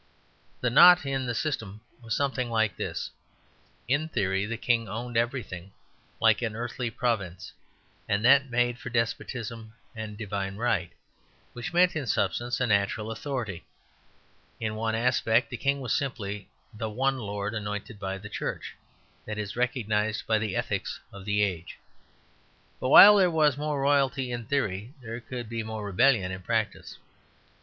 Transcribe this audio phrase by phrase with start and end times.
[0.61, 3.11] The knot in the system was something like this.
[3.87, 5.73] In theory the King owned everything,
[6.19, 7.53] like an earthly providence;
[8.09, 10.89] and that made for despotism and "divine right,"
[11.53, 13.63] which meant in substance a natural authority.
[14.59, 18.73] In one aspect the King was simply the one lord anointed by the Church,
[19.27, 21.77] that is recognized by the ethics of the age.
[22.79, 26.97] But while there was more royalty in theory, there could be more rebellion in practice.